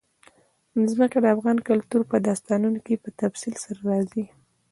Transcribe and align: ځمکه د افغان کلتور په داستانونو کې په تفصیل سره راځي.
ځمکه 0.91 1.17
د 1.21 1.25
افغان 1.35 1.57
کلتور 1.69 2.01
په 2.11 2.17
داستانونو 2.27 2.79
کې 2.85 3.01
په 3.03 3.09
تفصیل 3.21 3.55
سره 3.63 3.79
راځي. 3.91 4.25